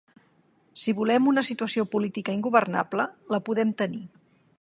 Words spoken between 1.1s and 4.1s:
una situació política ingovernable, la podem tenir.